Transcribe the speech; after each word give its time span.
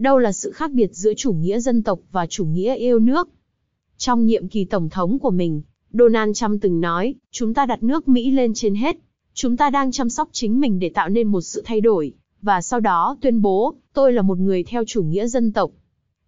đâu 0.00 0.18
là 0.18 0.32
sự 0.32 0.50
khác 0.50 0.72
biệt 0.72 0.90
giữa 0.92 1.14
chủ 1.14 1.32
nghĩa 1.32 1.58
dân 1.58 1.82
tộc 1.82 2.00
và 2.12 2.26
chủ 2.26 2.44
nghĩa 2.44 2.74
yêu 2.74 2.98
nước. 2.98 3.28
Trong 3.96 4.26
nhiệm 4.26 4.48
kỳ 4.48 4.64
tổng 4.64 4.88
thống 4.88 5.18
của 5.18 5.30
mình, 5.30 5.62
Donald 5.92 6.36
Trump 6.36 6.62
từng 6.62 6.80
nói, 6.80 7.14
chúng 7.30 7.54
ta 7.54 7.66
đặt 7.66 7.82
nước 7.82 8.08
Mỹ 8.08 8.30
lên 8.30 8.54
trên 8.54 8.74
hết. 8.74 8.96
Chúng 9.34 9.56
ta 9.56 9.70
đang 9.70 9.92
chăm 9.92 10.08
sóc 10.08 10.28
chính 10.32 10.60
mình 10.60 10.78
để 10.78 10.88
tạo 10.88 11.08
nên 11.08 11.28
một 11.28 11.40
sự 11.40 11.62
thay 11.64 11.80
đổi, 11.80 12.12
và 12.42 12.62
sau 12.62 12.80
đó 12.80 13.16
tuyên 13.20 13.42
bố, 13.42 13.74
tôi 13.94 14.12
là 14.12 14.22
một 14.22 14.38
người 14.38 14.64
theo 14.64 14.84
chủ 14.86 15.02
nghĩa 15.02 15.26
dân 15.26 15.52
tộc. 15.52 15.70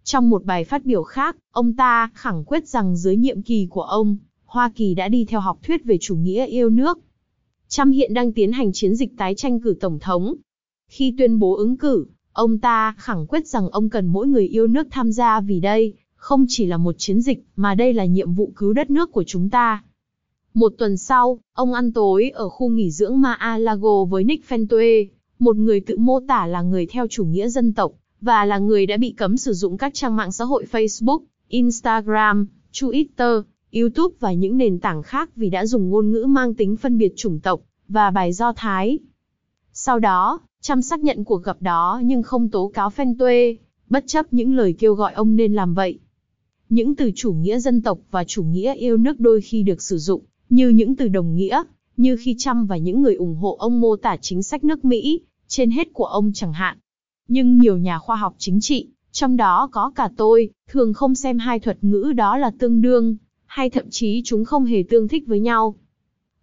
Trong 0.03 0.29
một 0.29 0.45
bài 0.45 0.63
phát 0.63 0.85
biểu 0.85 1.03
khác, 1.03 1.37
ông 1.51 1.73
ta 1.73 2.09
khẳng 2.13 2.43
quyết 2.45 2.67
rằng 2.67 2.97
dưới 2.97 3.15
nhiệm 3.15 3.41
kỳ 3.41 3.67
của 3.69 3.83
ông, 3.83 4.17
Hoa 4.45 4.71
Kỳ 4.75 4.93
đã 4.93 5.09
đi 5.09 5.25
theo 5.25 5.39
học 5.39 5.59
thuyết 5.63 5.85
về 5.85 5.97
chủ 6.01 6.15
nghĩa 6.15 6.45
yêu 6.45 6.69
nước. 6.69 6.99
Trump 7.67 7.93
hiện 7.93 8.13
đang 8.13 8.33
tiến 8.33 8.51
hành 8.51 8.71
chiến 8.73 8.95
dịch 8.95 9.17
tái 9.17 9.35
tranh 9.35 9.59
cử 9.59 9.75
tổng 9.79 9.99
thống. 9.99 10.35
Khi 10.87 11.13
tuyên 11.17 11.39
bố 11.39 11.55
ứng 11.55 11.77
cử, 11.77 12.05
ông 12.33 12.57
ta 12.57 12.95
khẳng 12.97 13.25
quyết 13.27 13.47
rằng 13.47 13.69
ông 13.69 13.89
cần 13.89 14.05
mỗi 14.05 14.27
người 14.27 14.47
yêu 14.47 14.67
nước 14.67 14.87
tham 14.91 15.11
gia 15.11 15.39
vì 15.39 15.59
đây 15.59 15.93
không 16.15 16.45
chỉ 16.49 16.65
là 16.65 16.77
một 16.77 16.95
chiến 16.97 17.21
dịch, 17.21 17.43
mà 17.55 17.75
đây 17.75 17.93
là 17.93 18.05
nhiệm 18.05 18.33
vụ 18.33 18.51
cứu 18.55 18.73
đất 18.73 18.89
nước 18.89 19.11
của 19.11 19.23
chúng 19.27 19.49
ta. 19.49 19.83
Một 20.53 20.73
tuần 20.77 20.97
sau, 20.97 21.39
ông 21.53 21.73
ăn 21.73 21.91
tối 21.91 22.29
ở 22.29 22.49
khu 22.49 22.69
nghỉ 22.69 22.91
dưỡng 22.91 23.21
Mar-a-Lago 23.21 24.03
với 24.05 24.23
Nick 24.23 24.49
Fentue, 24.49 25.07
một 25.39 25.55
người 25.55 25.79
tự 25.79 25.97
mô 25.97 26.19
tả 26.27 26.47
là 26.47 26.61
người 26.61 26.85
theo 26.85 27.07
chủ 27.07 27.25
nghĩa 27.25 27.47
dân 27.47 27.73
tộc, 27.73 27.91
và 28.21 28.45
là 28.45 28.57
người 28.57 28.85
đã 28.85 28.97
bị 28.97 29.11
cấm 29.17 29.37
sử 29.37 29.53
dụng 29.53 29.77
các 29.77 29.93
trang 29.93 30.15
mạng 30.15 30.31
xã 30.31 30.45
hội 30.45 30.65
Facebook, 30.71 31.19
Instagram, 31.47 32.47
Twitter, 32.73 33.41
YouTube 33.73 34.15
và 34.19 34.33
những 34.33 34.57
nền 34.57 34.79
tảng 34.79 35.03
khác 35.03 35.29
vì 35.35 35.49
đã 35.49 35.65
dùng 35.65 35.89
ngôn 35.89 36.11
ngữ 36.11 36.25
mang 36.25 36.53
tính 36.53 36.75
phân 36.75 36.97
biệt 36.97 37.13
chủng 37.15 37.39
tộc 37.39 37.61
và 37.87 38.11
bài 38.11 38.33
do 38.33 38.53
Thái. 38.53 38.99
Sau 39.73 39.99
đó, 39.99 40.39
chăm 40.63 40.81
xác 40.81 40.99
nhận 40.99 41.23
cuộc 41.23 41.43
gặp 41.43 41.61
đó 41.61 42.01
nhưng 42.03 42.23
không 42.23 42.49
tố 42.49 42.71
cáo 42.73 42.89
phen 42.89 43.17
tuê 43.17 43.57
bất 43.89 44.03
chấp 44.07 44.33
những 44.33 44.55
lời 44.55 44.75
kêu 44.79 44.93
gọi 44.93 45.13
ông 45.13 45.35
nên 45.35 45.53
làm 45.53 45.73
vậy. 45.73 45.99
Những 46.69 46.95
từ 46.95 47.11
chủ 47.15 47.33
nghĩa 47.33 47.59
dân 47.59 47.81
tộc 47.81 47.97
và 48.11 48.23
chủ 48.23 48.43
nghĩa 48.43 48.73
yêu 48.73 48.97
nước 48.97 49.19
đôi 49.19 49.41
khi 49.41 49.63
được 49.63 49.81
sử 49.81 49.97
dụng, 49.97 50.21
như 50.49 50.69
những 50.69 50.95
từ 50.95 51.07
đồng 51.07 51.35
nghĩa, 51.35 51.63
như 51.97 52.17
khi 52.19 52.35
Trump 52.39 52.69
và 52.69 52.77
những 52.77 53.01
người 53.01 53.15
ủng 53.15 53.35
hộ 53.35 53.55
ông 53.59 53.81
mô 53.81 53.95
tả 53.95 54.17
chính 54.21 54.43
sách 54.43 54.63
nước 54.63 54.85
Mỹ, 54.85 55.21
trên 55.47 55.71
hết 55.71 55.93
của 55.93 56.05
ông 56.05 56.31
chẳng 56.33 56.53
hạn. 56.53 56.77
Nhưng 57.27 57.57
nhiều 57.57 57.77
nhà 57.77 57.99
khoa 57.99 58.15
học 58.15 58.35
chính 58.37 58.61
trị, 58.61 58.87
trong 59.11 59.37
đó 59.37 59.69
có 59.71 59.91
cả 59.95 60.09
tôi, 60.17 60.49
thường 60.69 60.93
không 60.93 61.15
xem 61.15 61.39
hai 61.39 61.59
thuật 61.59 61.83
ngữ 61.83 62.13
đó 62.15 62.37
là 62.37 62.51
tương 62.59 62.81
đương, 62.81 63.15
hay 63.45 63.69
thậm 63.69 63.85
chí 63.89 64.21
chúng 64.25 64.45
không 64.45 64.65
hề 64.65 64.83
tương 64.89 65.07
thích 65.07 65.23
với 65.27 65.39
nhau. 65.39 65.75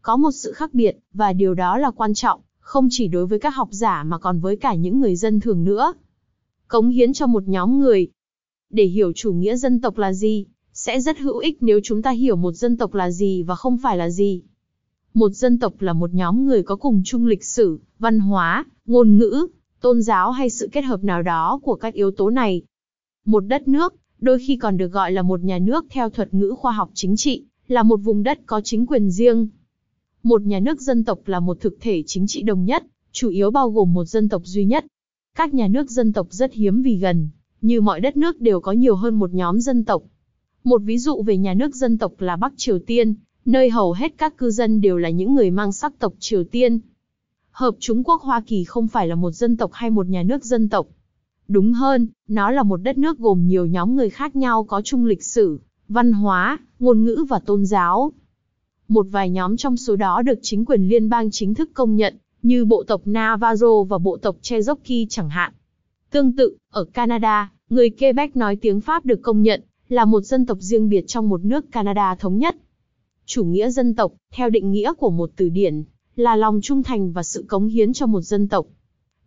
Có 0.03 0.17
một 0.17 0.31
sự 0.31 0.53
khác 0.53 0.75
biệt, 0.75 0.99
và 1.15 1.33
điều 1.33 1.55
đó 1.55 1.79
là 1.79 1.91
quan 1.91 2.15
trọng, 2.15 2.41
không 2.71 2.89
chỉ 2.91 3.09
đối 3.09 3.27
với 3.27 3.39
các 3.39 3.55
học 3.55 3.69
giả 3.71 4.03
mà 4.03 4.19
còn 4.19 4.41
với 4.41 4.57
cả 4.57 4.75
những 4.75 5.01
người 5.01 5.17
dân 5.17 5.41
thường 5.41 5.65
nữa. 5.65 5.95
Cống 6.69 6.89
hiến 6.89 7.13
cho 7.13 7.27
một 7.27 7.49
nhóm 7.49 7.81
người. 7.81 8.09
Để 8.71 8.85
hiểu 8.85 9.13
chủ 9.15 9.33
nghĩa 9.33 9.57
dân 9.57 9.81
tộc 9.81 9.99
là 9.99 10.13
gì, 10.13 10.47
sẽ 10.73 11.01
rất 11.01 11.19
hữu 11.19 11.39
ích 11.39 11.57
nếu 11.61 11.81
chúng 11.85 12.03
ta 12.03 12.11
hiểu 12.11 12.37
một 12.37 12.53
dân 12.53 12.77
tộc 12.77 12.95
là 12.95 13.11
gì 13.11 13.43
và 13.43 13.55
không 13.55 13.79
phải 13.79 13.97
là 13.97 14.11
gì. 14.11 14.43
Một 15.15 15.29
dân 15.29 15.59
tộc 15.59 15.73
là 15.81 15.93
một 15.93 16.15
nhóm 16.15 16.47
người 16.47 16.63
có 16.63 16.77
cùng 16.77 17.03
chung 17.05 17.27
lịch 17.27 17.45
sử, 17.45 17.79
văn 17.99 18.21
hóa, 18.21 18.65
ngôn 18.87 19.17
ngữ, 19.17 19.47
tôn 19.81 20.03
giáo 20.03 20.31
hay 20.31 20.51
sự 20.51 20.69
kết 20.73 20.85
hợp 20.85 21.05
nào 21.05 21.23
đó 21.23 21.61
của 21.63 21.75
các 21.75 21.95
yếu 21.95 22.11
tố 22.11 22.31
này. 22.31 22.63
Một 23.25 23.41
đất 23.41 23.69
nước, 23.69 23.95
đôi 24.21 24.39
khi 24.39 24.57
còn 24.57 24.77
được 24.77 24.93
gọi 24.93 25.13
là 25.13 25.23
một 25.23 25.41
nhà 25.41 25.59
nước 25.59 25.85
theo 25.91 26.11
thuật 26.11 26.35
ngữ 26.35 26.55
khoa 26.59 26.73
học 26.73 26.91
chính 26.95 27.17
trị, 27.17 27.45
là 27.69 27.83
một 27.83 27.97
vùng 27.97 28.23
đất 28.23 28.39
có 28.47 28.61
chính 28.65 28.87
quyền 28.87 29.11
riêng. 29.11 29.49
Một 30.23 30.43
nhà 30.43 30.61
nước 30.61 30.81
dân 30.81 31.05
tộc 31.05 31.19
là 31.27 31.41
một 31.41 31.61
thực 31.61 31.77
thể 31.81 32.03
chính 32.07 32.27
trị 32.27 32.43
đồng 32.43 32.65
nhất, 32.65 32.87
chủ 33.13 33.29
yếu 33.29 33.51
bao 33.51 33.71
gồm 33.71 33.95
một 33.95 34.05
dân 34.05 34.29
tộc 34.29 34.43
duy 34.45 34.65
nhất. 34.65 34.87
Các 35.37 35.55
nhà 35.55 35.69
nước 35.69 35.91
dân 35.91 36.13
tộc 36.13 36.27
rất 36.31 36.53
hiếm 36.53 36.83
vì 36.83 36.97
gần, 36.97 37.29
như 37.61 37.81
mọi 37.81 38.01
đất 38.01 38.17
nước 38.17 38.41
đều 38.41 38.61
có 38.61 38.73
nhiều 38.73 38.97
hơn 38.97 39.15
một 39.15 39.31
nhóm 39.31 39.61
dân 39.61 39.85
tộc. 39.85 40.03
Một 40.65 40.83
ví 40.83 40.99
dụ 40.99 41.23
về 41.23 41.37
nhà 41.37 41.55
nước 41.55 41.75
dân 41.75 41.99
tộc 41.99 42.13
là 42.19 42.37
Bắc 42.37 42.53
Triều 42.57 42.79
Tiên, 42.79 43.15
nơi 43.45 43.71
hầu 43.71 43.93
hết 43.93 44.15
các 44.19 44.37
cư 44.37 44.51
dân 44.51 44.81
đều 44.81 44.97
là 44.97 45.11
những 45.11 45.35
người 45.35 45.51
mang 45.51 45.73
sắc 45.73 45.99
tộc 45.99 46.13
Triều 46.19 46.45
Tiên. 46.45 46.79
Hợp 47.51 47.75
Trung 47.79 48.05
Quốc 48.05 48.23
Hoa 48.23 48.41
Kỳ 48.47 48.65
không 48.65 48.89
phải 48.89 49.09
là 49.09 49.15
một 49.15 49.31
dân 49.31 49.57
tộc 49.57 49.71
hay 49.73 49.91
một 49.91 50.07
nhà 50.07 50.23
nước 50.23 50.45
dân 50.45 50.69
tộc. 50.69 50.87
Đúng 51.49 51.73
hơn, 51.73 52.09
nó 52.29 52.51
là 52.51 52.63
một 52.63 52.77
đất 52.77 52.99
nước 52.99 53.19
gồm 53.19 53.47
nhiều 53.47 53.67
nhóm 53.67 53.97
người 53.97 54.11
khác 54.11 54.37
nhau 54.37 54.65
có 54.65 54.83
chung 54.83 55.05
lịch 55.05 55.25
sử, 55.25 55.61
văn 55.89 56.13
hóa, 56.13 56.59
ngôn 56.79 57.05
ngữ 57.05 57.25
và 57.29 57.39
tôn 57.39 57.67
giáo. 57.67 58.13
Một 58.91 59.07
vài 59.11 59.31
nhóm 59.31 59.57
trong 59.57 59.77
số 59.77 59.97
đó 59.97 60.23
được 60.23 60.39
chính 60.43 60.65
quyền 60.65 60.89
liên 60.89 61.09
bang 61.09 61.31
chính 61.31 61.55
thức 61.55 61.71
công 61.75 61.97
nhận, 61.97 62.17
như 62.43 62.65
bộ 62.65 62.85
tộc 62.87 63.07
Navajo 63.07 63.85
và 63.85 63.99
bộ 63.99 64.17
tộc 64.17 64.37
Cherokee 64.43 65.05
chẳng 65.09 65.31
hạn. 65.31 65.53
Tương 66.11 66.37
tự, 66.37 66.57
ở 66.73 66.85
Canada, 66.85 67.53
người 67.69 67.91
Quebec 67.91 68.37
nói 68.37 68.57
tiếng 68.57 68.81
Pháp 68.81 69.05
được 69.05 69.23
công 69.23 69.43
nhận 69.43 69.63
là 69.89 70.05
một 70.05 70.21
dân 70.21 70.47
tộc 70.47 70.59
riêng 70.61 70.89
biệt 70.89 71.05
trong 71.07 71.29
một 71.29 71.45
nước 71.45 71.73
Canada 71.73 72.15
thống 72.15 72.39
nhất. 72.39 72.57
Chủ 73.27 73.45
nghĩa 73.45 73.71
dân 73.71 73.95
tộc, 73.95 74.13
theo 74.33 74.51
định 74.51 74.71
nghĩa 74.71 74.93
của 74.93 75.11
một 75.11 75.31
từ 75.37 75.49
điển, 75.49 75.85
là 76.17 76.37
lòng 76.37 76.61
trung 76.63 76.83
thành 76.83 77.13
và 77.13 77.23
sự 77.23 77.45
cống 77.49 77.67
hiến 77.67 77.93
cho 77.93 78.07
một 78.07 78.21
dân 78.21 78.49
tộc. 78.49 78.67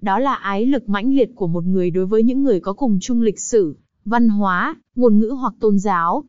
Đó 0.01 0.19
là 0.19 0.34
ái 0.35 0.66
lực 0.66 0.90
mãnh 0.90 1.16
liệt 1.16 1.30
của 1.35 1.47
một 1.47 1.63
người 1.63 1.91
đối 1.91 2.06
với 2.06 2.24
những 2.24 2.44
người 2.44 2.59
có 2.59 2.74
cùng 2.74 2.97
chung 3.01 3.22
lịch 3.22 3.40
sử, 3.40 3.75
văn 4.06 4.30
hóa, 4.30 4.75
ngôn 4.95 5.19
ngữ 5.19 5.28
hoặc 5.28 5.53
tôn 5.59 5.80
giáo. 5.80 6.24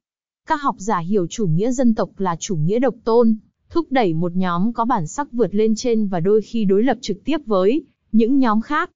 Các 0.48 0.62
học 0.62 0.76
giả 0.78 0.98
hiểu 0.98 1.26
chủ 1.30 1.46
nghĩa 1.46 1.70
dân 1.70 1.94
tộc 1.94 2.10
là 2.18 2.36
chủ 2.40 2.56
nghĩa 2.56 2.78
độc 2.78 2.94
tôn, 3.04 3.36
thúc 3.70 3.86
đẩy 3.90 4.14
một 4.14 4.32
nhóm 4.36 4.72
có 4.72 4.84
bản 4.84 5.06
sắc 5.06 5.32
vượt 5.32 5.54
lên 5.54 5.74
trên 5.74 6.06
và 6.06 6.20
đôi 6.20 6.42
khi 6.42 6.64
đối 6.64 6.82
lập 6.82 6.98
trực 7.00 7.24
tiếp 7.24 7.38
với 7.46 7.84
những 8.12 8.38
nhóm 8.38 8.60
khác. 8.60 8.90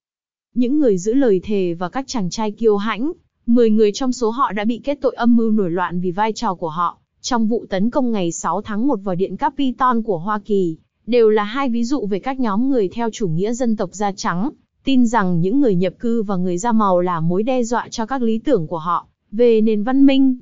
Những 0.55 0.79
người 0.79 0.99
giữ 0.99 1.15
lời 1.15 1.41
thề 1.45 1.75
và 1.75 1.89
các 1.89 2.05
chàng 2.09 2.31
trai 2.31 2.51
kiêu 2.51 2.77
hãnh, 2.77 3.13
10 3.47 3.71
người 3.71 3.93
trong 3.93 4.13
số 4.13 4.31
họ 4.31 4.53
đã 4.53 4.65
bị 4.65 4.81
kết 4.85 4.99
tội 5.01 5.15
âm 5.17 5.37
mưu 5.37 5.51
nổi 5.51 5.71
loạn 5.71 6.01
vì 6.01 6.11
vai 6.11 6.33
trò 6.33 6.55
của 6.55 6.69
họ 6.69 6.99
trong 7.21 7.47
vụ 7.47 7.67
tấn 7.71 7.91
công 7.91 8.13
ngày 8.13 8.33
6 8.33 8.63
tháng 8.63 8.87
1 8.87 9.01
vào 9.03 9.15
điện 9.15 9.37
Capitol 9.37 10.01
của 10.05 10.19
Hoa 10.19 10.39
Kỳ, 10.39 10.77
đều 11.07 11.31
là 11.31 11.45
hai 11.45 11.69
ví 11.69 11.85
dụ 11.85 12.07
về 12.07 12.19
các 12.19 12.41
nhóm 12.41 12.71
người 12.71 12.89
theo 12.89 13.09
chủ 13.13 13.29
nghĩa 13.29 13.53
dân 13.53 13.77
tộc 13.77 13.91
da 13.93 14.13
trắng, 14.13 14.51
tin 14.85 15.07
rằng 15.07 15.41
những 15.41 15.61
người 15.61 15.75
nhập 15.75 15.95
cư 15.99 16.23
và 16.23 16.37
người 16.37 16.59
da 16.59 16.73
màu 16.73 17.01
là 17.01 17.21
mối 17.21 17.43
đe 17.43 17.63
dọa 17.63 17.89
cho 17.91 18.07
các 18.07 18.23
lý 18.23 18.39
tưởng 18.39 18.67
của 18.67 18.79
họ 18.79 19.07
về 19.33 19.61
nền 19.61 19.83
văn 19.83 20.07
minh. 20.07 20.39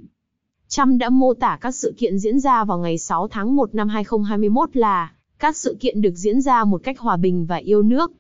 Trump 0.69 1.01
đã 1.01 1.11
mô 1.11 1.35
tả 1.35 1.59
các 1.61 1.75
sự 1.75 1.95
kiện 1.97 2.19
diễn 2.19 2.41
ra 2.41 2.65
vào 2.65 2.79
ngày 2.79 2.99
6 2.99 3.29
tháng 3.29 3.57
1 3.57 3.75
năm 3.75 3.89
2021 3.89 4.77
là 4.77 5.13
các 5.39 5.57
sự 5.57 5.77
kiện 5.81 6.01
được 6.01 6.15
diễn 6.15 6.41
ra 6.41 6.65
một 6.65 6.81
cách 6.85 6.99
hòa 6.99 7.17
bình 7.17 7.47
và 7.47 7.57
yêu 7.57 7.83
nước. 7.83 8.13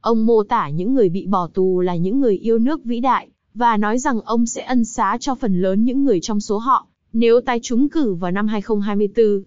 Ông 0.00 0.26
mô 0.26 0.42
tả 0.42 0.68
những 0.68 0.94
người 0.94 1.08
bị 1.08 1.26
bỏ 1.26 1.48
tù 1.54 1.80
là 1.80 1.96
những 1.96 2.20
người 2.20 2.36
yêu 2.36 2.58
nước 2.58 2.84
vĩ 2.84 3.00
đại, 3.00 3.28
và 3.54 3.76
nói 3.76 3.98
rằng 3.98 4.20
ông 4.20 4.46
sẽ 4.46 4.62
ân 4.62 4.84
xá 4.84 5.16
cho 5.20 5.34
phần 5.34 5.60
lớn 5.60 5.84
những 5.84 6.04
người 6.04 6.20
trong 6.20 6.40
số 6.40 6.58
họ, 6.58 6.86
nếu 7.12 7.40
tái 7.40 7.60
trúng 7.62 7.88
cử 7.88 8.14
vào 8.14 8.30
năm 8.30 8.48
2024. 8.48 9.42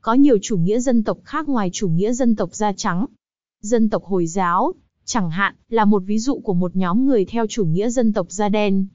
Có 0.00 0.14
nhiều 0.14 0.38
chủ 0.42 0.56
nghĩa 0.56 0.80
dân 0.80 1.02
tộc 1.02 1.18
khác 1.24 1.48
ngoài 1.48 1.70
chủ 1.72 1.88
nghĩa 1.88 2.12
dân 2.12 2.36
tộc 2.36 2.54
da 2.54 2.72
trắng. 2.72 3.06
Dân 3.60 3.88
tộc 3.88 4.04
Hồi 4.04 4.26
giáo, 4.26 4.72
chẳng 5.04 5.30
hạn, 5.30 5.54
là 5.68 5.84
một 5.84 6.02
ví 6.06 6.18
dụ 6.18 6.38
của 6.38 6.54
một 6.54 6.76
nhóm 6.76 7.06
người 7.06 7.24
theo 7.24 7.46
chủ 7.46 7.64
nghĩa 7.64 7.90
dân 7.90 8.12
tộc 8.12 8.26
da 8.30 8.48
đen. 8.48 8.86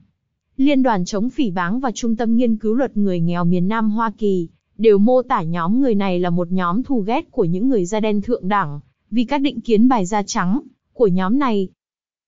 Liên 0.60 0.82
đoàn 0.82 1.04
chống 1.04 1.30
phỉ 1.30 1.50
báng 1.50 1.80
và 1.80 1.90
Trung 1.94 2.16
tâm 2.16 2.36
Nghiên 2.36 2.56
cứu 2.56 2.74
Luật 2.74 2.96
Người 2.96 3.20
nghèo 3.20 3.44
miền 3.44 3.68
Nam 3.68 3.90
Hoa 3.90 4.12
Kỳ 4.18 4.48
đều 4.78 4.98
mô 4.98 5.22
tả 5.22 5.42
nhóm 5.42 5.80
người 5.80 5.94
này 5.94 6.20
là 6.20 6.30
một 6.30 6.52
nhóm 6.52 6.82
thù 6.82 7.00
ghét 7.00 7.30
của 7.30 7.44
những 7.44 7.68
người 7.68 7.84
da 7.84 8.00
đen 8.00 8.22
thượng 8.22 8.48
đẳng, 8.48 8.80
vì 9.10 9.24
các 9.24 9.38
định 9.38 9.60
kiến 9.60 9.88
bài 9.88 10.06
da 10.06 10.22
trắng 10.22 10.60
của 10.92 11.06
nhóm 11.06 11.38
này. 11.38 11.68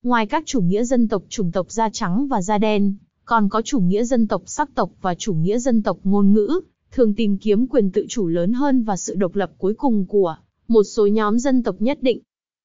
Ngoài 0.02 0.26
các 0.26 0.42
chủ 0.46 0.60
nghĩa 0.60 0.84
dân 0.84 1.08
tộc 1.08 1.22
chủng 1.28 1.52
tộc 1.52 1.70
da 1.70 1.88
trắng 1.92 2.28
và 2.28 2.42
da 2.42 2.58
đen, 2.58 2.94
còn 3.24 3.48
có 3.48 3.62
chủ 3.62 3.80
nghĩa 3.80 4.04
dân 4.04 4.26
tộc 4.26 4.42
sắc 4.46 4.74
tộc 4.74 4.90
và 5.00 5.14
chủ 5.14 5.34
nghĩa 5.34 5.58
dân 5.58 5.82
tộc 5.82 5.98
ngôn 6.04 6.32
ngữ, 6.32 6.60
thường 6.90 7.14
tìm 7.14 7.38
kiếm 7.38 7.66
quyền 7.66 7.90
tự 7.90 8.06
chủ 8.08 8.28
lớn 8.28 8.52
hơn 8.52 8.82
và 8.82 8.96
sự 8.96 9.14
độc 9.14 9.36
lập 9.36 9.52
cuối 9.58 9.74
cùng 9.74 10.06
của 10.06 10.36
một 10.68 10.82
số 10.82 11.06
nhóm 11.06 11.38
dân 11.38 11.62
tộc 11.62 11.76
nhất 11.78 11.98
định. 12.02 12.20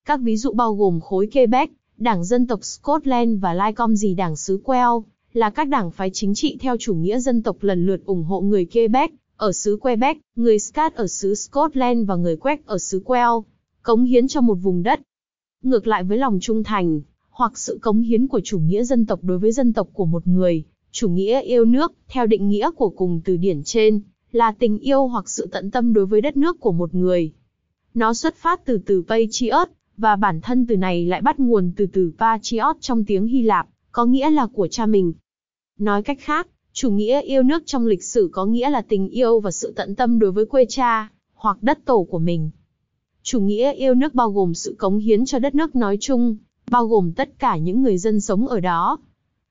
Các 0.05 0.19
ví 0.21 0.37
dụ 0.37 0.51
bao 0.51 0.75
gồm 0.75 0.99
khối 0.99 1.29
Quebec, 1.33 1.69
Đảng 1.97 2.23
Dân 2.23 2.47
tộc 2.47 2.59
Scotland 2.63 3.41
và 3.41 3.53
Lycom 3.53 3.73
Com 3.75 3.95
gì 3.95 4.13
Đảng 4.13 4.35
xứ 4.35 4.61
Wales, 4.65 5.03
là 5.33 5.49
các 5.49 5.67
đảng 5.67 5.91
phái 5.91 6.09
chính 6.13 6.35
trị 6.35 6.57
theo 6.59 6.75
chủ 6.79 6.95
nghĩa 6.95 7.19
dân 7.19 7.43
tộc 7.43 7.57
lần 7.61 7.85
lượt 7.85 8.05
ủng 8.05 8.23
hộ 8.23 8.41
người 8.41 8.65
Quebec 8.65 9.11
ở 9.37 9.51
xứ 9.51 9.77
Quebec, 9.81 10.17
người 10.35 10.59
Scat 10.59 10.95
ở 10.95 11.07
xứ 11.07 11.35
Scotland 11.35 12.07
và 12.07 12.15
người 12.15 12.35
Quebec 12.35 12.65
ở 12.65 12.77
xứ 12.77 13.01
Wales, 13.05 13.43
cống 13.81 14.03
hiến 14.03 14.27
cho 14.27 14.41
một 14.41 14.55
vùng 14.55 14.83
đất. 14.83 14.99
Ngược 15.63 15.87
lại 15.87 16.03
với 16.03 16.17
lòng 16.17 16.39
trung 16.41 16.63
thành, 16.63 17.01
hoặc 17.29 17.57
sự 17.57 17.79
cống 17.81 18.01
hiến 18.01 18.27
của 18.27 18.41
chủ 18.43 18.59
nghĩa 18.59 18.83
dân 18.83 19.05
tộc 19.05 19.19
đối 19.23 19.37
với 19.37 19.51
dân 19.51 19.73
tộc 19.73 19.89
của 19.93 20.05
một 20.05 20.27
người, 20.27 20.63
chủ 20.91 21.09
nghĩa 21.09 21.41
yêu 21.41 21.65
nước, 21.65 21.93
theo 22.07 22.25
định 22.25 22.49
nghĩa 22.49 22.71
của 22.71 22.89
cùng 22.89 23.21
từ 23.25 23.37
điển 23.37 23.63
trên, 23.63 24.01
là 24.31 24.51
tình 24.51 24.77
yêu 24.79 25.07
hoặc 25.07 25.29
sự 25.29 25.47
tận 25.51 25.71
tâm 25.71 25.93
đối 25.93 26.05
với 26.05 26.21
đất 26.21 26.37
nước 26.37 26.59
của 26.59 26.71
một 26.71 26.95
người. 26.95 27.31
Nó 27.93 28.13
xuất 28.13 28.35
phát 28.35 28.65
từ 28.65 28.77
từ 28.85 29.03
patriot, 29.07 29.67
và 29.97 30.15
bản 30.15 30.41
thân 30.41 30.65
từ 30.67 30.77
này 30.77 31.05
lại 31.05 31.21
bắt 31.21 31.39
nguồn 31.39 31.71
từ 31.75 31.85
từ 31.85 32.11
patriot 32.19 32.75
trong 32.79 33.05
tiếng 33.05 33.27
Hy 33.27 33.41
Lạp, 33.41 33.67
có 33.91 34.05
nghĩa 34.05 34.29
là 34.29 34.47
của 34.47 34.67
cha 34.67 34.85
mình. 34.85 35.13
Nói 35.79 36.03
cách 36.03 36.17
khác, 36.21 36.47
chủ 36.73 36.91
nghĩa 36.91 37.21
yêu 37.21 37.43
nước 37.43 37.63
trong 37.65 37.85
lịch 37.85 38.03
sử 38.03 38.29
có 38.31 38.45
nghĩa 38.45 38.69
là 38.69 38.81
tình 38.81 39.09
yêu 39.09 39.39
và 39.39 39.51
sự 39.51 39.73
tận 39.75 39.95
tâm 39.95 40.19
đối 40.19 40.31
với 40.31 40.45
quê 40.45 40.65
cha, 40.69 41.11
hoặc 41.33 41.57
đất 41.61 41.79
tổ 41.85 42.03
của 42.03 42.19
mình. 42.19 42.49
Chủ 43.23 43.41
nghĩa 43.41 43.73
yêu 43.73 43.93
nước 43.93 44.13
bao 44.13 44.31
gồm 44.31 44.53
sự 44.53 44.75
cống 44.77 44.97
hiến 44.97 45.25
cho 45.25 45.39
đất 45.39 45.55
nước 45.55 45.75
nói 45.75 45.97
chung, 45.99 46.35
bao 46.71 46.87
gồm 46.87 47.11
tất 47.11 47.39
cả 47.39 47.57
những 47.57 47.81
người 47.81 47.97
dân 47.97 48.21
sống 48.21 48.47
ở 48.47 48.59
đó. 48.59 48.97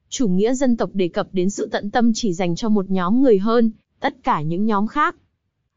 Chủ 0.09 0.29
nghĩa 0.29 0.55
dân 0.55 0.77
tộc 0.77 0.91
đề 0.93 1.09
cập 1.09 1.29
đến 1.33 1.51
sự 1.51 1.69
tận 1.73 1.91
tâm 1.91 2.13
chỉ 2.15 2.33
dành 2.33 2.57
cho 2.57 2.69
một 2.69 2.91
nhóm 2.91 3.23
người 3.23 3.39
hơn, 3.39 3.71
tất 4.01 4.15
cả 4.23 4.43
những 4.43 4.67
nhóm 4.67 4.87
khác. 4.87 5.17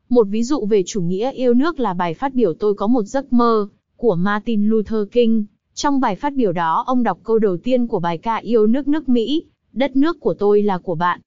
Một 0.09 0.27
ví 0.29 0.44
dụ 0.44 0.65
về 0.65 0.83
chủ 0.85 1.01
nghĩa 1.01 1.31
yêu 1.31 1.53
nước 1.53 1.79
là 1.79 1.94
bài 1.94 2.13
phát 2.13 2.33
biểu 2.33 2.53
Tôi 2.53 2.73
có 2.73 2.88
một 2.88 3.03
giấc 3.03 3.33
mơ, 3.33 3.67
của 3.95 4.15
Martin 4.15 4.69
Luther 4.69 5.07
King. 5.11 5.45
Trong 5.81 6.00
bài 6.00 6.16
phát 6.16 6.36
biểu 6.36 6.52
đó 6.52 6.84
ông 6.88 7.04
đọc 7.04 7.20
câu 7.24 7.40
đầu 7.40 7.58
tiên 7.58 7.88
của 7.88 8.00
bài 8.00 8.18
ca 8.18 8.36
yêu 8.36 8.68
nước 8.68 8.88
nước 8.88 9.10
Mỹ, 9.10 9.44
đất 9.74 9.96
nước 9.96 10.20
của 10.20 10.34
tôi 10.34 10.64
là 10.64 10.78
của 10.78 10.96
bạn. 10.96 11.22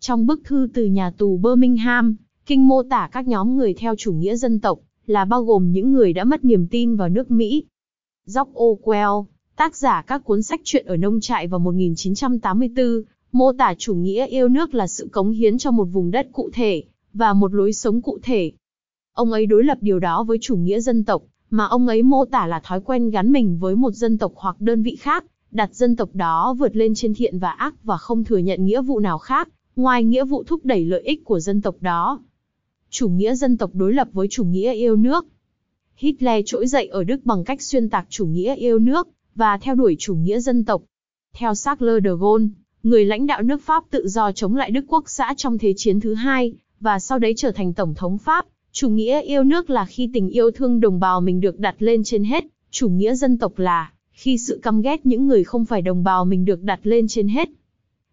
Trong 0.00 0.26
bức 0.26 0.40
thư 0.44 0.68
từ 0.74 0.84
nhà 0.84 1.10
tù 1.10 1.36
Birmingham, 1.36 2.16
King 2.46 2.68
mô 2.68 2.82
tả 2.82 3.08
các 3.12 3.26
nhóm 3.26 3.56
người 3.56 3.74
theo 3.74 3.94
chủ 3.98 4.12
nghĩa 4.12 4.36
dân 4.36 4.60
tộc, 4.60 4.78
là 5.06 5.24
bao 5.24 5.44
gồm 5.44 5.72
những 5.72 5.92
người 5.92 6.12
đã 6.12 6.24
mất 6.24 6.44
niềm 6.44 6.66
tin 6.70 6.96
vào 6.96 7.08
nước 7.08 7.30
Mỹ. 7.30 7.64
Jock 8.26 8.52
Orwell, 8.52 9.24
tác 9.56 9.76
giả 9.76 10.02
các 10.06 10.24
cuốn 10.24 10.42
sách 10.42 10.60
truyện 10.64 10.86
ở 10.86 10.96
nông 10.96 11.20
trại 11.20 11.46
vào 11.46 11.60
1984, 11.60 13.02
mô 13.32 13.52
tả 13.52 13.74
chủ 13.78 13.94
nghĩa 13.94 14.26
yêu 14.26 14.48
nước 14.48 14.74
là 14.74 14.86
sự 14.86 15.08
cống 15.12 15.30
hiến 15.30 15.58
cho 15.58 15.70
một 15.70 15.84
vùng 15.84 16.10
đất 16.10 16.28
cụ 16.32 16.50
thể, 16.52 16.82
và 17.12 17.32
một 17.32 17.54
lối 17.54 17.72
sống 17.72 18.02
cụ 18.02 18.18
thể. 18.22 18.52
Ông 19.12 19.32
ấy 19.32 19.46
đối 19.46 19.64
lập 19.64 19.78
điều 19.80 19.98
đó 19.98 20.24
với 20.24 20.38
chủ 20.40 20.56
nghĩa 20.56 20.80
dân 20.80 21.04
tộc, 21.04 21.22
mà 21.50 21.64
ông 21.64 21.86
ấy 21.86 22.02
mô 22.02 22.24
tả 22.24 22.46
là 22.46 22.60
thói 22.60 22.80
quen 22.80 23.10
gắn 23.10 23.32
mình 23.32 23.58
với 23.58 23.76
một 23.76 23.90
dân 23.90 24.18
tộc 24.18 24.32
hoặc 24.36 24.60
đơn 24.60 24.82
vị 24.82 24.96
khác, 24.96 25.24
đặt 25.50 25.74
dân 25.74 25.96
tộc 25.96 26.08
đó 26.14 26.54
vượt 26.58 26.76
lên 26.76 26.94
trên 26.94 27.14
thiện 27.14 27.38
và 27.38 27.50
ác 27.50 27.84
và 27.84 27.96
không 27.96 28.24
thừa 28.24 28.38
nhận 28.38 28.64
nghĩa 28.64 28.82
vụ 28.82 29.00
nào 29.00 29.18
khác, 29.18 29.48
ngoài 29.76 30.04
nghĩa 30.04 30.24
vụ 30.24 30.44
thúc 30.44 30.64
đẩy 30.64 30.84
lợi 30.84 31.00
ích 31.00 31.24
của 31.24 31.40
dân 31.40 31.60
tộc 31.60 31.76
đó. 31.80 32.20
Chủ 32.90 33.08
nghĩa 33.08 33.34
dân 33.34 33.56
tộc 33.56 33.70
đối 33.74 33.92
lập 33.92 34.08
với 34.12 34.28
chủ 34.30 34.44
nghĩa 34.44 34.72
yêu 34.72 34.96
nước. 34.96 35.26
Hitler 35.96 36.42
trỗi 36.46 36.66
dậy 36.66 36.86
ở 36.86 37.04
Đức 37.04 37.20
bằng 37.24 37.44
cách 37.44 37.62
xuyên 37.62 37.88
tạc 37.88 38.06
chủ 38.08 38.26
nghĩa 38.26 38.54
yêu 38.54 38.78
nước, 38.78 39.08
và 39.34 39.58
theo 39.58 39.74
đuổi 39.74 39.96
chủ 39.98 40.14
nghĩa 40.14 40.40
dân 40.40 40.64
tộc. 40.64 40.82
Theo 41.34 41.54
Charles 41.54 42.04
de 42.04 42.10
Gaulle, 42.20 42.46
người 42.82 43.04
lãnh 43.04 43.26
đạo 43.26 43.42
nước 43.42 43.62
Pháp 43.62 43.84
tự 43.90 44.08
do 44.08 44.32
chống 44.32 44.56
lại 44.56 44.70
Đức 44.70 44.84
Quốc 44.88 45.04
xã 45.06 45.34
trong 45.36 45.58
Thế 45.58 45.74
chiến 45.76 46.00
thứ 46.00 46.14
hai, 46.14 46.52
và 46.80 46.98
sau 46.98 47.18
đấy 47.18 47.34
trở 47.36 47.52
thành 47.52 47.74
Tổng 47.74 47.94
thống 47.94 48.18
Pháp, 48.18 48.46
Chủ 48.72 48.88
nghĩa 48.88 49.22
yêu 49.22 49.44
nước 49.44 49.70
là 49.70 49.84
khi 49.84 50.10
tình 50.12 50.28
yêu 50.28 50.50
thương 50.50 50.80
đồng 50.80 51.00
bào 51.00 51.20
mình 51.20 51.40
được 51.40 51.58
đặt 51.58 51.76
lên 51.78 52.04
trên 52.04 52.24
hết, 52.24 52.44
chủ 52.70 52.88
nghĩa 52.88 53.14
dân 53.14 53.38
tộc 53.38 53.58
là 53.58 53.92
khi 54.12 54.38
sự 54.38 54.60
căm 54.62 54.80
ghét 54.80 55.06
những 55.06 55.26
người 55.26 55.44
không 55.44 55.64
phải 55.64 55.82
đồng 55.82 56.04
bào 56.04 56.24
mình 56.24 56.44
được 56.44 56.62
đặt 56.62 56.80
lên 56.82 57.08
trên 57.08 57.28
hết. 57.28 57.48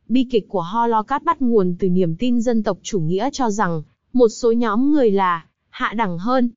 Bi 0.07 0.27
kịch 0.31 0.45
của 0.49 0.61
Holocaust 0.61 1.23
bắt 1.23 1.41
nguồn 1.41 1.75
từ 1.79 1.89
niềm 1.89 2.15
tin 2.15 2.41
dân 2.41 2.63
tộc 2.63 2.77
chủ 2.81 2.99
nghĩa 2.99 3.29
cho 3.33 3.49
rằng 3.49 3.83
một 4.13 4.27
số 4.27 4.51
nhóm 4.51 4.91
người 4.91 5.11
là 5.11 5.45
hạ 5.69 5.93
đẳng 5.97 6.17
hơn. 6.17 6.49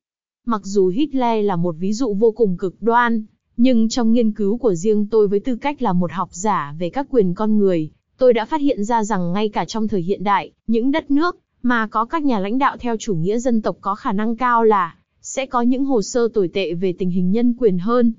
Mặc 0.45 0.61
dù 0.63 0.87
Hitler 0.87 1.45
là 1.45 1.55
một 1.55 1.75
ví 1.79 1.93
dụ 1.93 2.13
vô 2.13 2.31
cùng 2.31 2.57
cực 2.57 2.81
đoan, 2.81 3.23
nhưng 3.57 3.89
trong 3.89 4.13
nghiên 4.13 4.31
cứu 4.31 4.57
của 4.57 4.73
riêng 4.75 5.07
tôi 5.07 5.27
với 5.27 5.39
tư 5.39 5.55
cách 5.55 5.81
là 5.81 5.93
một 5.93 6.11
học 6.11 6.29
giả 6.31 6.75
về 6.79 6.89
các 6.89 7.07
quyền 7.09 7.33
con 7.33 7.57
người, 7.57 7.91
tôi 8.17 8.33
đã 8.33 8.45
phát 8.45 8.61
hiện 8.61 8.83
ra 8.83 9.03
rằng 9.03 9.33
ngay 9.33 9.49
cả 9.49 9.65
trong 9.65 9.87
thời 9.87 10.01
hiện 10.01 10.23
đại, 10.23 10.51
những 10.67 10.91
đất 10.91 11.11
nước 11.11 11.37
mà 11.61 11.87
có 11.87 12.05
các 12.05 12.23
nhà 12.23 12.39
lãnh 12.39 12.57
đạo 12.57 12.77
theo 12.79 12.95
chủ 12.97 13.15
nghĩa 13.15 13.39
dân 13.39 13.61
tộc 13.61 13.77
có 13.81 13.95
khả 13.95 14.11
năng 14.11 14.35
cao 14.35 14.63
là 14.63 14.95
sẽ 15.21 15.45
có 15.45 15.61
những 15.61 15.85
hồ 15.85 16.01
sơ 16.01 16.27
tồi 16.27 16.47
tệ 16.47 16.73
về 16.73 16.93
tình 16.99 17.09
hình 17.09 17.31
nhân 17.31 17.53
quyền 17.59 17.77
hơn. 17.77 18.13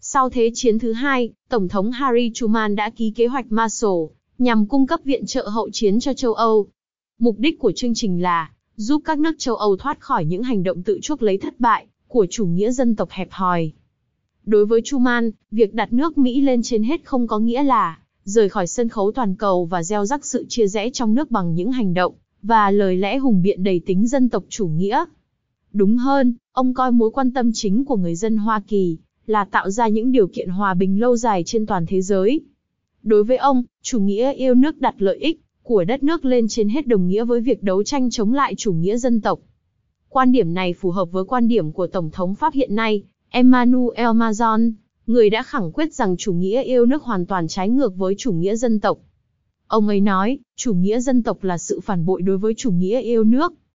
Sau 0.00 0.30
Thế 0.30 0.50
chiến 0.54 0.78
thứ 0.78 0.92
hai, 0.92 1.30
Tổng 1.48 1.68
thống 1.68 1.90
Harry 1.90 2.30
Truman 2.34 2.76
đã 2.76 2.90
ký 2.90 3.10
kế 3.10 3.26
hoạch 3.26 3.52
Marshall 3.52 4.04
nhằm 4.38 4.66
cung 4.66 4.86
cấp 4.86 5.00
viện 5.04 5.26
trợ 5.26 5.48
hậu 5.48 5.70
chiến 5.70 6.00
cho 6.00 6.14
châu 6.14 6.34
Âu. 6.34 6.66
Mục 7.18 7.38
đích 7.38 7.58
của 7.58 7.72
chương 7.72 7.94
trình 7.94 8.22
là 8.22 8.50
giúp 8.76 9.02
các 9.04 9.18
nước 9.18 9.32
châu 9.38 9.56
Âu 9.56 9.76
thoát 9.76 10.00
khỏi 10.00 10.24
những 10.24 10.42
hành 10.42 10.62
động 10.62 10.82
tự 10.82 10.98
chuốc 11.02 11.22
lấy 11.22 11.38
thất 11.38 11.60
bại 11.60 11.86
của 12.08 12.26
chủ 12.30 12.46
nghĩa 12.46 12.70
dân 12.70 12.96
tộc 12.96 13.10
hẹp 13.10 13.28
hòi. 13.30 13.72
Đối 14.44 14.66
với 14.66 14.80
Truman, 14.84 15.30
việc 15.50 15.74
đặt 15.74 15.92
nước 15.92 16.18
Mỹ 16.18 16.40
lên 16.40 16.62
trên 16.62 16.82
hết 16.82 17.04
không 17.04 17.26
có 17.26 17.38
nghĩa 17.38 17.62
là 17.62 17.98
rời 18.24 18.48
khỏi 18.48 18.66
sân 18.66 18.88
khấu 18.88 19.12
toàn 19.12 19.34
cầu 19.34 19.64
và 19.64 19.82
gieo 19.82 20.04
rắc 20.04 20.24
sự 20.24 20.46
chia 20.48 20.66
rẽ 20.66 20.90
trong 20.90 21.14
nước 21.14 21.30
bằng 21.30 21.54
những 21.54 21.72
hành 21.72 21.94
động 21.94 22.14
và 22.42 22.70
lời 22.70 22.96
lẽ 22.96 23.18
hùng 23.18 23.42
biện 23.42 23.62
đầy 23.62 23.80
tính 23.86 24.06
dân 24.06 24.28
tộc 24.28 24.44
chủ 24.48 24.66
nghĩa. 24.66 25.04
Đúng 25.72 25.96
hơn, 25.96 26.34
ông 26.52 26.74
coi 26.74 26.92
mối 26.92 27.10
quan 27.10 27.30
tâm 27.30 27.50
chính 27.54 27.84
của 27.84 27.96
người 27.96 28.14
dân 28.14 28.36
Hoa 28.36 28.62
Kỳ 28.68 28.98
là 29.26 29.44
tạo 29.44 29.70
ra 29.70 29.88
những 29.88 30.12
điều 30.12 30.26
kiện 30.26 30.48
hòa 30.48 30.74
bình 30.74 31.00
lâu 31.00 31.16
dài 31.16 31.42
trên 31.46 31.66
toàn 31.66 31.86
thế 31.86 32.02
giới. 32.02 32.40
Đối 33.02 33.24
với 33.24 33.36
ông, 33.36 33.62
chủ 33.82 34.00
nghĩa 34.00 34.32
yêu 34.32 34.54
nước 34.54 34.80
đặt 34.80 34.94
lợi 34.98 35.16
ích 35.16 35.40
của 35.62 35.84
đất 35.84 36.02
nước 36.02 36.24
lên 36.24 36.48
trên 36.48 36.68
hết 36.68 36.86
đồng 36.86 37.08
nghĩa 37.08 37.24
với 37.24 37.40
việc 37.40 37.62
đấu 37.62 37.82
tranh 37.82 38.10
chống 38.10 38.32
lại 38.32 38.54
chủ 38.56 38.72
nghĩa 38.72 38.96
dân 38.96 39.20
tộc. 39.20 39.40
Quan 40.08 40.32
điểm 40.32 40.54
này 40.54 40.72
phù 40.72 40.90
hợp 40.90 41.12
với 41.12 41.24
quan 41.24 41.48
điểm 41.48 41.72
của 41.72 41.86
Tổng 41.86 42.10
thống 42.10 42.34
Pháp 42.34 42.54
hiện 42.54 42.74
nay, 42.74 43.02
Emmanuel 43.28 44.12
Macron, 44.14 44.72
người 45.06 45.30
đã 45.30 45.42
khẳng 45.42 45.72
quyết 45.72 45.94
rằng 45.94 46.16
chủ 46.16 46.32
nghĩa 46.32 46.62
yêu 46.62 46.86
nước 46.86 47.02
hoàn 47.02 47.26
toàn 47.26 47.48
trái 47.48 47.68
ngược 47.68 47.96
với 47.96 48.14
chủ 48.18 48.32
nghĩa 48.32 48.56
dân 48.56 48.80
tộc. 48.80 48.98
Ông 49.72 49.88
ấy 49.88 50.00
nói, 50.00 50.38
chủ 50.56 50.74
nghĩa 50.74 51.00
dân 51.00 51.22
tộc 51.22 51.44
là 51.44 51.58
sự 51.58 51.80
phản 51.80 52.04
bội 52.04 52.22
đối 52.22 52.38
với 52.38 52.54
chủ 52.56 52.70
nghĩa 52.70 53.00
yêu 53.00 53.24
nước. 53.24 53.52